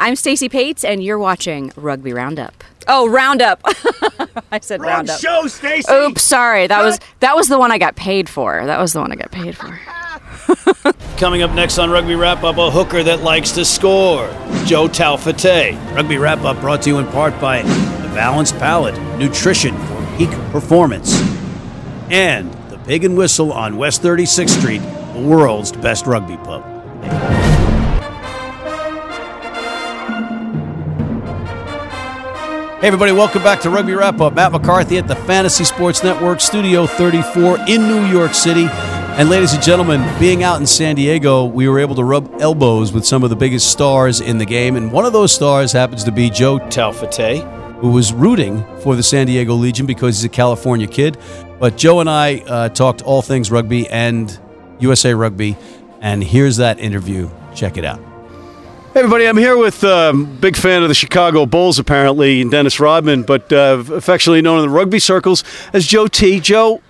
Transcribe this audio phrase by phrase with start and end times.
[0.00, 2.62] I'm Stacey Pates, and you're watching Rugby Roundup.
[2.86, 3.60] Oh, Roundup!
[4.52, 5.18] I said Wrong Roundup.
[5.18, 5.92] show, Stacy.
[5.92, 6.68] Oops, sorry.
[6.68, 8.64] That was that was the one I got paid for.
[8.64, 9.76] That was the one I got paid for.
[11.18, 14.28] Coming up next on Rugby Wrap Up, a hooker that likes to score,
[14.64, 15.96] Joe Taufete'e.
[15.96, 20.30] Rugby Wrap Up brought to you in part by the Balanced Palate, nutrition for peak
[20.52, 21.20] performance,
[22.08, 24.78] and the Pig and Whistle on West 36th Street,
[25.14, 26.62] the world's best rugby pub.
[32.80, 34.34] Hey, everybody, welcome back to Rugby Wrap Up.
[34.34, 38.66] Matt McCarthy at the Fantasy Sports Network, Studio 34 in New York City.
[38.70, 42.92] And, ladies and gentlemen, being out in San Diego, we were able to rub elbows
[42.92, 44.76] with some of the biggest stars in the game.
[44.76, 49.02] And one of those stars happens to be Joe Taufete'e, who was rooting for the
[49.02, 51.18] San Diego Legion because he's a California kid.
[51.58, 54.38] But Joe and I uh, talked all things rugby and
[54.78, 55.56] USA Rugby.
[56.00, 57.28] And here's that interview.
[57.56, 58.07] Check it out.
[58.94, 62.80] Hey everybody, I'm here with um, big fan of the Chicago Bulls, apparently, and Dennis
[62.80, 66.40] Rodman, but uh, affectionately known in the rugby circles as Joe T.
[66.40, 66.80] Joe,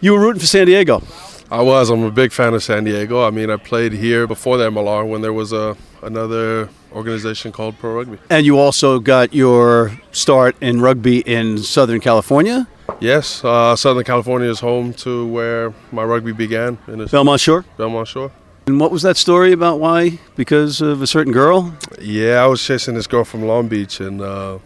[0.00, 1.02] you were rooting for San Diego.
[1.50, 1.90] I was.
[1.90, 3.26] I'm a big fan of San Diego.
[3.26, 7.78] I mean, I played here before the MLR when there was a another organization called
[7.78, 8.18] Pro Rugby.
[8.30, 12.68] And you also got your start in rugby in Southern California,
[13.00, 17.64] Yes, uh, Southern California is home to where my rugby began in the Belmont Shore.
[17.76, 18.30] Belmont Shore.
[18.66, 20.18] And what was that story about why?
[20.36, 21.74] Because of a certain girl?
[22.00, 24.58] Yeah, I was chasing this girl from Long Beach, and uh,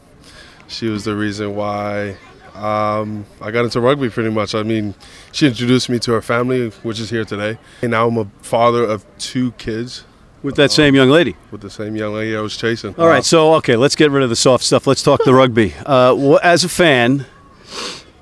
[0.69, 2.17] she was the reason why
[2.55, 4.09] um, I got into rugby.
[4.09, 4.55] Pretty much.
[4.55, 4.95] I mean,
[5.33, 7.59] she introduced me to her family, which is here today.
[7.83, 10.05] And now I'm a father of two kids
[10.45, 11.35] With that same young lady.
[11.51, 12.95] with the same young lady I was chasing.
[12.99, 14.87] All right, so okay, let's get rid of the soft stuff.
[14.87, 15.75] Let's talk the rugby.
[15.85, 17.27] Uh, as a fan,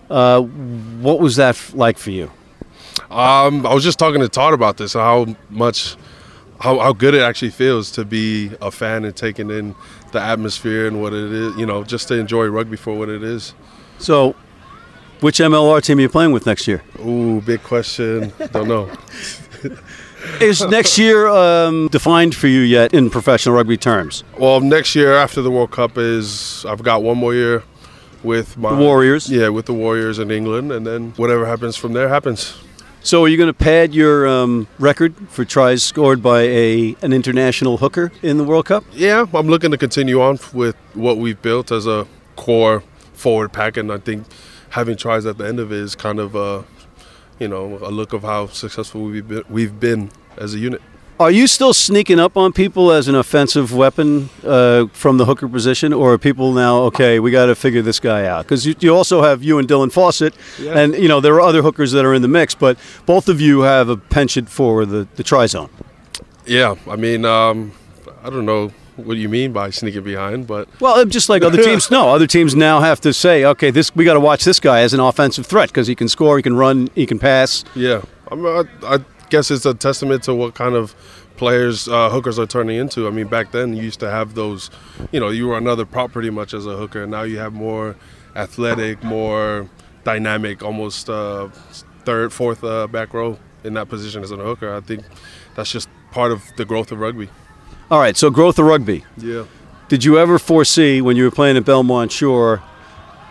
[0.09, 2.31] uh, what was that f- like for you?
[3.11, 5.97] Um, I was just talking to Todd about this, how much,
[6.61, 9.75] how, how good it actually feels to be a fan and taking in
[10.13, 13.23] the atmosphere and what it is, you know, just to enjoy rugby for what it
[13.23, 13.55] is.
[13.99, 14.35] So,
[15.21, 16.83] which MLR team are you playing with next year?
[17.01, 18.33] Ooh, big question.
[18.53, 18.91] Don't know.
[20.41, 24.25] Is next year um, defined for you yet in professional rugby terms?
[24.39, 27.63] Well, next year after the World Cup is, I've got one more year
[28.23, 29.31] with my The Warriors?
[29.31, 32.59] Yeah, with the Warriors in England, and then whatever happens from there happens.
[33.07, 37.13] So, are you going to pad your um, record for tries scored by a an
[37.13, 38.83] international hooker in the World Cup?
[38.93, 43.77] Yeah, I'm looking to continue on with what we've built as a core forward pack,
[43.77, 44.27] and I think
[44.71, 46.65] having tries at the end of it is kind of a,
[47.39, 50.83] you know, a look of how successful we've been, we've been as a unit.
[51.19, 55.49] Are you still sneaking up on people as an offensive weapon uh, from the hooker
[55.49, 57.19] position, or are people now okay?
[57.21, 59.91] We got to figure this guy out because you, you also have you and Dylan
[59.91, 60.79] Fawcett, Yeah.
[60.79, 62.77] and you know there are other hookers that are in the mix, but
[63.07, 65.71] both of you have a penchant for the the try zone.
[66.45, 67.73] Yeah, I mean, um,
[68.23, 71.91] I don't know what you mean by sneaking behind, but Well, just like other teams,
[71.91, 74.81] no, other teams now have to say, okay, this we got to watch this guy
[74.81, 77.65] as an offensive threat because he can score, he can run, he can pass.
[77.75, 78.99] yeah, I'm, I, I
[79.31, 80.95] guess it's a testament to what kind of
[81.37, 83.07] players uh, hookers are turning into.
[83.07, 84.71] I mean, back then you used to have those,
[85.13, 87.53] you know, you were another prop pretty much as a hooker, and now you have
[87.53, 87.97] more
[88.35, 89.69] athletic, more
[90.05, 91.49] dynamic, almost uh,
[92.05, 94.75] third, fourth uh, back row in that position as a hooker.
[94.75, 95.03] I think
[95.55, 97.29] that's just part of the growth of rugby.
[97.91, 99.05] All right, so growth of rugby.
[99.17, 99.45] Yeah.
[99.89, 102.63] Did you ever foresee when you were playing at Belmont Shore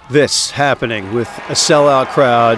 [0.10, 2.58] this happening with a sellout crowd,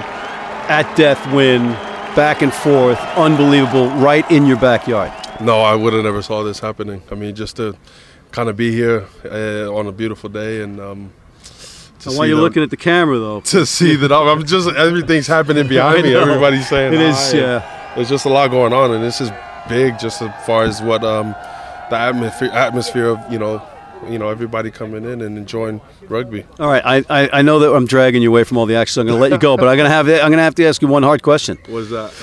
[0.70, 1.76] at death win,
[2.18, 5.14] back and forth, unbelievable, right in your backyard?
[5.40, 7.04] No, I would have never saw this happening.
[7.12, 7.78] I mean, just to
[8.32, 11.12] kind of be here uh, on a beautiful day and um,
[12.00, 14.68] to And while you're looking at the camera, though, to see that I'm, I'm just
[14.70, 16.16] everything's happening behind me.
[16.16, 17.38] Everybody's saying it is, hi.
[17.38, 17.94] yeah.
[17.96, 19.30] There's just a lot going on, and this is
[19.70, 21.36] big, just as far as what um,
[21.92, 23.62] the atmosphere atmosphere of you know,
[24.10, 26.46] you know, everybody coming in and enjoying rugby.
[26.60, 28.96] All right, I, I, I know that I'm dragging you away from all the action,
[28.96, 30.44] so I'm going to let you go, but I'm going to have I'm going to
[30.44, 31.58] have to ask you one hard question.
[31.68, 32.14] What's that?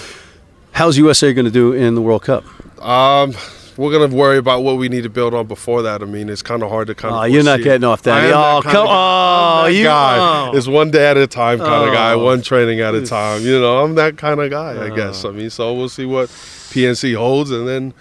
[0.72, 2.44] How's USA going to do in the World Cup?
[2.82, 3.34] Um,
[3.76, 6.02] we're gonna worry about what we need to build on before that.
[6.02, 7.20] I mean, it's kind of hard to kind of.
[7.20, 8.32] Oh, you're not getting off that.
[8.32, 10.16] Oh, come- I'm oh, you- guy.
[10.52, 10.56] oh.
[10.56, 12.24] It's one day at a time kind of guy, Oh.
[12.24, 13.42] one training at a time.
[13.42, 14.84] You know, I'm that kind of guy.
[14.86, 15.24] I guess.
[15.24, 17.94] I mean, so we'll see what PNC holds, and then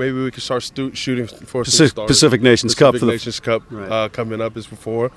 [0.00, 2.06] maybe we can start stu- shooting for Pacific.
[2.06, 3.90] Pacific Nations Cup Pacific for the Nations Cup Right.
[3.92, 5.10] uh, coming up is before,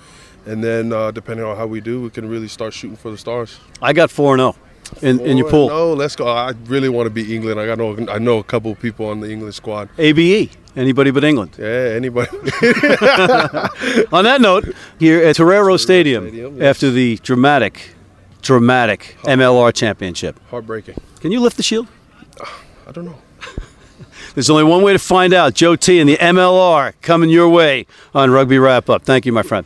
[0.46, 3.18] and then uh, depending on how we do, we can really start shooting for the
[3.18, 3.60] stars.
[3.82, 4.56] I got four and zero
[5.02, 5.70] in, in your pool.
[5.70, 6.28] No, let's go.
[6.28, 7.60] I really want to beat England.
[7.60, 9.90] I got know I know a couple of people on the English squad.
[9.98, 11.52] ABE, anybody but England.
[11.58, 12.30] Yeah, anybody.
[14.12, 14.66] On that note,
[15.00, 16.64] here at Torero Stadium, Stadium, yes.
[16.76, 17.96] after the dramatic,
[18.42, 20.96] dramatic MLR championship, Heartbreaking.
[21.22, 21.88] can you lift the shield?
[22.88, 23.18] I don't know.
[24.34, 25.54] There's only one way to find out.
[25.54, 29.04] Joe T and the MLR coming your way on Rugby Wrap Up.
[29.04, 29.66] Thank you, my friend.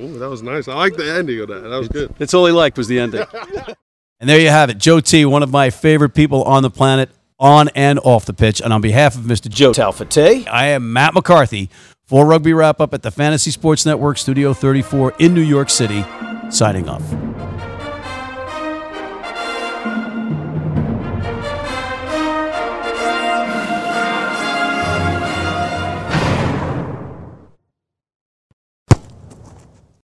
[0.00, 0.68] Ooh, that was nice.
[0.68, 1.60] I like the ending of that.
[1.60, 2.14] That was good.
[2.18, 3.24] It's all he liked was the ending.
[4.20, 4.78] and there you have it.
[4.78, 8.60] Joe T, one of my favorite people on the planet, on and off the pitch.
[8.60, 9.48] And on behalf of Mr.
[9.48, 11.70] Joe Taufete'e, I am Matt McCarthy
[12.04, 16.04] for Rugby Wrap Up at the Fantasy Sports Network Studio 34 in New York City,
[16.50, 17.33] signing off.